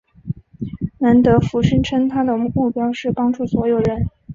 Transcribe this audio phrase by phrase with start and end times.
[0.97, 4.07] 兰德福声称他的目标是帮助所有人。